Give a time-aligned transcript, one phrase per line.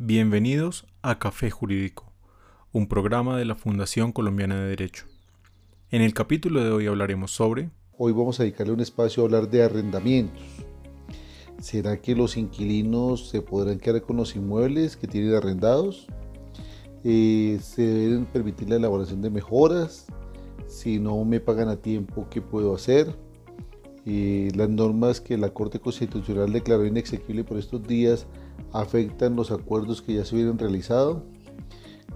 [0.00, 2.12] Bienvenidos a Café Jurídico,
[2.70, 5.06] un programa de la Fundación Colombiana de Derecho.
[5.90, 7.70] En el capítulo de hoy hablaremos sobre...
[7.96, 10.40] Hoy vamos a dedicarle un espacio a hablar de arrendamientos.
[11.60, 16.06] ¿Será que los inquilinos se podrán quedar con los inmuebles que tienen arrendados?
[17.02, 20.06] Eh, ¿Se deben permitir la elaboración de mejoras?
[20.68, 23.16] Si no me pagan a tiempo, ¿qué puedo hacer?
[24.06, 28.28] Eh, las normas que la Corte Constitucional declaró inexequible por estos días
[28.72, 31.22] afectan los acuerdos que ya se hubieran realizado,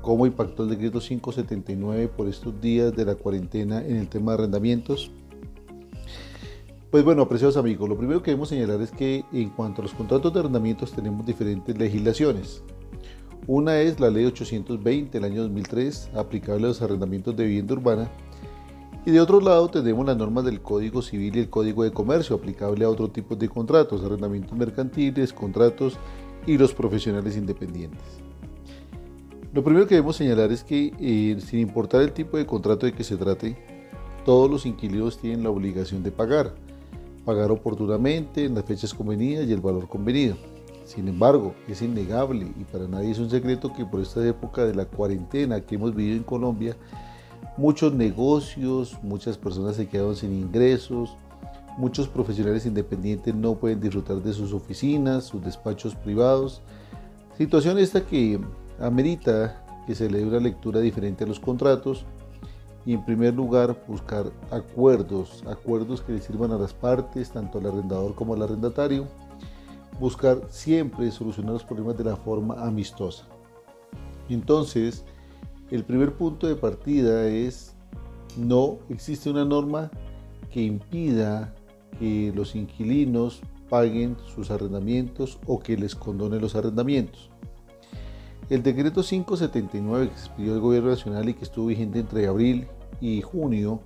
[0.00, 4.38] cómo impactó el decreto 579 por estos días de la cuarentena en el tema de
[4.38, 5.10] arrendamientos.
[6.90, 9.94] Pues bueno, apreciados amigos, lo primero que debemos señalar es que en cuanto a los
[9.94, 12.62] contratos de arrendamientos tenemos diferentes legislaciones.
[13.46, 18.10] Una es la ley 820 del año 2003, aplicable a los arrendamientos de vivienda urbana,
[19.04, 22.36] y de otro lado tenemos las normas del Código Civil y el Código de Comercio,
[22.36, 25.98] aplicable a otro tipo de contratos, arrendamientos mercantiles, contratos
[26.46, 28.00] y los profesionales independientes.
[29.52, 32.92] Lo primero que debemos señalar es que, eh, sin importar el tipo de contrato de
[32.92, 33.56] que se trate,
[34.24, 36.54] todos los inquilinos tienen la obligación de pagar,
[37.24, 40.36] pagar oportunamente en las fechas convenidas y el valor convenido.
[40.84, 44.74] Sin embargo, es innegable y para nadie es un secreto que por esta época de
[44.74, 46.76] la cuarentena que hemos vivido en Colombia,
[47.56, 51.16] muchos negocios, muchas personas se quedaron sin ingresos,
[51.78, 56.60] Muchos profesionales independientes no pueden disfrutar de sus oficinas, sus despachos privados.
[57.38, 58.38] Situación esta que
[58.78, 62.04] amerita que se le dé una lectura diferente a los contratos
[62.84, 67.66] y en primer lugar buscar acuerdos, acuerdos que le sirvan a las partes, tanto al
[67.66, 69.06] arrendador como al arrendatario.
[70.00, 73.24] Buscar siempre solucionar los problemas de la forma amistosa.
[74.28, 75.04] Entonces,
[75.70, 77.74] el primer punto de partida es
[78.36, 79.90] no existe una norma
[80.50, 81.54] que impida
[81.98, 87.30] que los inquilinos paguen sus arrendamientos o que les condone los arrendamientos.
[88.50, 92.66] El decreto 579 que expidió el gobierno nacional y que estuvo vigente entre abril
[93.00, 93.80] y junio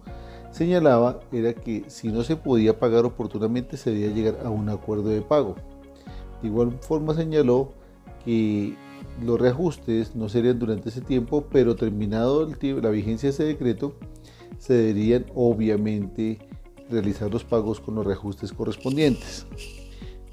[0.51, 5.11] señalaba era que si no se podía pagar oportunamente se debía llegar a un acuerdo
[5.11, 5.55] de pago.
[6.43, 7.73] De igual forma señaló
[8.25, 8.75] que
[9.25, 13.95] los reajustes no serían durante ese tiempo, pero terminado el la vigencia de ese decreto,
[14.59, 16.39] se deberían obviamente
[16.91, 19.47] realizar los pagos con los reajustes correspondientes.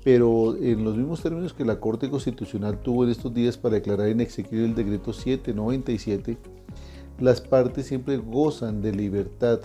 [0.03, 4.09] Pero en los mismos términos que la Corte Constitucional tuvo en estos días para declarar
[4.09, 6.37] inexequible el decreto 797,
[7.19, 9.61] las partes siempre gozan de libertad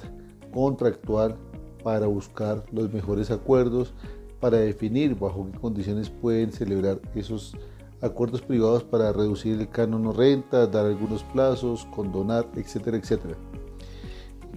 [0.52, 1.36] contractual
[1.82, 3.94] para buscar los mejores acuerdos,
[4.40, 7.56] para definir bajo qué condiciones pueden celebrar esos
[8.00, 13.36] acuerdos privados para reducir el canon o renta, dar algunos plazos, condonar, etcétera, etcétera.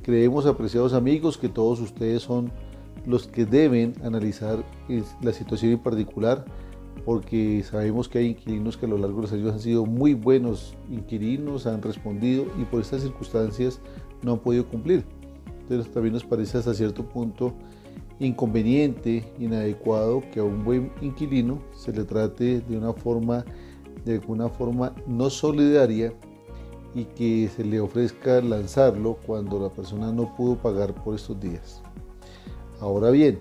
[0.03, 2.51] Creemos, apreciados amigos, que todos ustedes son
[3.05, 4.63] los que deben analizar
[5.21, 6.45] la situación en particular,
[7.05, 10.13] porque sabemos que hay inquilinos que a lo largo de los años han sido muy
[10.13, 13.79] buenos inquilinos, han respondido y por estas circunstancias
[14.23, 15.05] no han podido cumplir.
[15.61, 17.53] Entonces también nos parece hasta cierto punto
[18.19, 23.45] inconveniente, inadecuado que a un buen inquilino se le trate de una forma,
[24.05, 26.13] de alguna forma no solidaria
[26.93, 31.81] y que se le ofrezca lanzarlo cuando la persona no pudo pagar por estos días.
[32.79, 33.39] Ahora bien,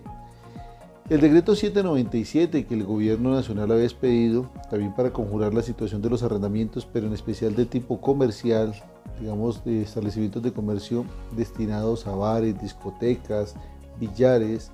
[1.08, 6.08] el decreto 797 que el gobierno nacional había expedido, también para conjurar la situación de
[6.08, 8.72] los arrendamientos, pero en especial de tipo comercial,
[9.18, 11.04] digamos de establecimientos de comercio
[11.36, 13.56] destinados a bares, discotecas,
[13.98, 14.70] billares,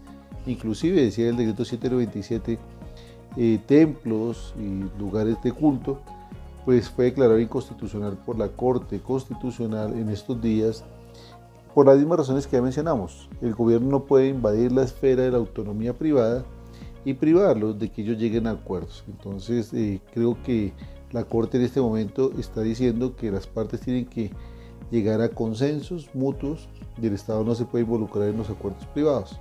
[0.46, 2.58] inclusive decía el decreto 797,
[3.38, 6.00] eh, templos y lugares de culto,
[6.66, 10.84] pues fue declarado inconstitucional por la Corte Constitucional en estos días
[11.72, 13.30] por las mismas razones que ya mencionamos.
[13.40, 16.44] El gobierno no puede invadir la esfera de la autonomía privada
[17.04, 19.04] y privarlos de que ellos lleguen a acuerdos.
[19.06, 20.72] Entonces eh, creo que
[21.12, 24.32] la Corte en este momento está diciendo que las partes tienen que
[24.90, 26.68] llegar a consensos mutuos
[27.00, 29.40] y el Estado no se puede involucrar en los acuerdos privados.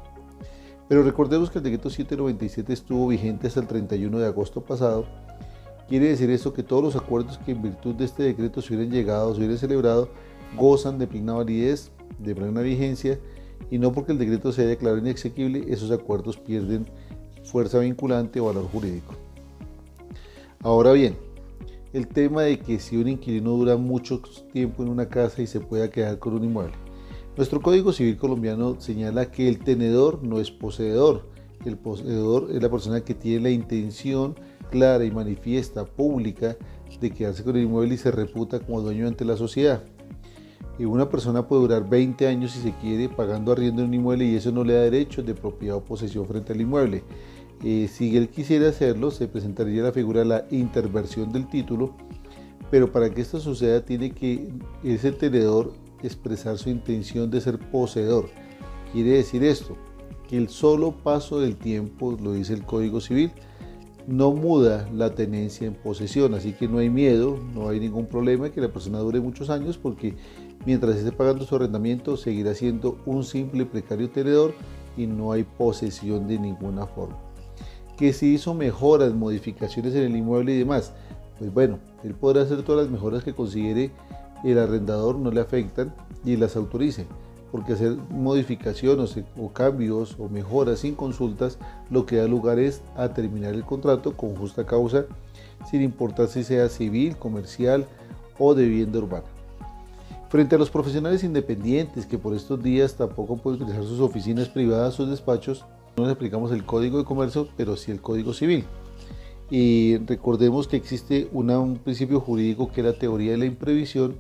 [0.88, 5.05] Pero recordemos que el decreto 797 estuvo vigente hasta el 31 de agosto pasado
[5.87, 8.91] Quiere decir esto que todos los acuerdos que en virtud de este decreto se hubieran
[8.91, 10.09] llegado, se hubieran celebrado,
[10.58, 13.20] gozan de plena validez, de plena vigencia,
[13.70, 16.87] y no porque el decreto se haya declarado inexequible, esos acuerdos pierden
[17.43, 19.14] fuerza vinculante o valor jurídico.
[20.61, 21.16] Ahora bien,
[21.93, 24.22] el tema de que si un inquilino dura mucho
[24.52, 26.73] tiempo en una casa y se pueda quedar con un inmueble.
[27.38, 31.28] Nuestro Código Civil colombiano señala que el tenedor no es poseedor.
[31.66, 34.35] El poseedor es la persona que tiene la intención
[34.70, 36.58] clara y manifiesta, pública,
[37.00, 39.84] de quedarse con el inmueble y se reputa como dueño ante la sociedad.
[40.78, 44.26] Y una persona puede durar 20 años si se quiere pagando arriendo en un inmueble
[44.26, 47.03] y eso no le da derechos de propiedad o posesión frente al inmueble.
[47.64, 51.96] Eh, si él quisiera hacerlo, se presentaría la figura de la interversión del título,
[52.70, 54.50] pero para que esto suceda tiene que
[54.84, 55.73] ese tenedor
[56.03, 58.29] expresar su intención de ser poseedor.
[58.91, 59.78] Quiere decir esto,
[60.28, 63.32] que el solo paso del tiempo, lo dice el Código Civil,
[64.07, 68.49] no muda la tenencia en posesión, así que no hay miedo, no hay ningún problema
[68.49, 70.16] que la persona dure muchos años porque
[70.66, 74.53] mientras esté pagando su arrendamiento seguirá siendo un simple precario tenedor
[74.96, 77.17] y no hay posesión de ninguna forma.
[77.97, 80.93] Que si hizo mejoras, modificaciones en el inmueble y demás,
[81.40, 83.91] pues bueno, él podrá hacer todas las mejoras que considere
[84.43, 87.07] el arrendador no le afectan y las autorice
[87.55, 91.57] porque hacer modificaciones o cambios o mejoras sin consultas
[91.90, 95.05] lo que da lugar es a terminar el contrato con justa causa,
[95.72, 97.85] sin importar si sea civil, comercial
[98.37, 99.23] o de vivienda urbana.
[100.28, 104.99] Frente a los profesionales independientes que por estos días tampoco pueden utilizar sus oficinas privadas
[104.99, 105.63] o despachos,
[105.96, 108.66] no les aplicamos el código de comercio, pero sí el código civil.
[109.49, 114.17] Y recordemos que existe un principio jurídico que es la teoría de la imprevisión,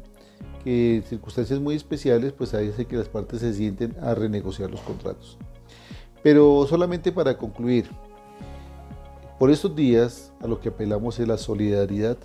[0.63, 4.81] que en circunstancias muy especiales, pues hace que las partes se sienten a renegociar los
[4.81, 5.37] contratos.
[6.23, 7.87] Pero solamente para concluir,
[9.37, 12.17] por estos días a lo que apelamos es la solidaridad,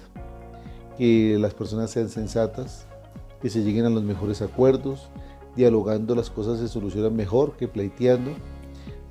[0.96, 2.86] que las personas sean sensatas,
[3.42, 5.10] que se lleguen a los mejores acuerdos,
[5.56, 8.32] dialogando las cosas se solucionan mejor que pleiteando.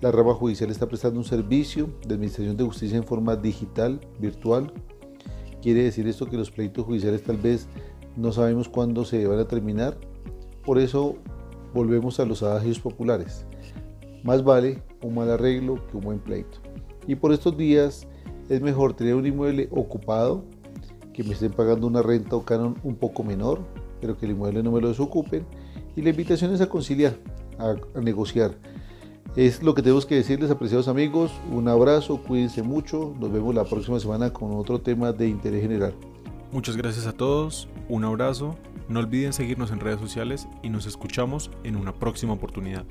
[0.01, 4.71] La rama judicial está prestando un servicio de administración de justicia en forma digital, virtual.
[5.61, 7.67] Quiere decir esto que los pleitos judiciales tal vez
[8.19, 9.97] no sabemos cuándo se van a terminar,
[10.63, 11.15] por eso
[11.73, 13.45] volvemos a los adagios populares.
[14.23, 16.59] Más vale un mal arreglo que un buen pleito.
[17.07, 18.07] Y por estos días
[18.49, 20.43] es mejor tener un inmueble ocupado,
[21.13, 23.61] que me estén pagando una renta o canon un poco menor,
[24.01, 25.45] pero que el inmueble no me lo desocupen.
[25.95, 27.15] Y la invitación es a conciliar,
[27.57, 28.55] a, a negociar.
[29.35, 31.31] Es lo que tenemos que decirles, apreciados amigos.
[31.51, 33.13] Un abrazo, cuídense mucho.
[33.19, 35.93] Nos vemos la próxima semana con otro tema de interés general.
[36.51, 38.57] Muchas gracias a todos, un abrazo,
[38.87, 42.85] no olviden seguirnos en redes sociales y nos escuchamos en una próxima oportunidad.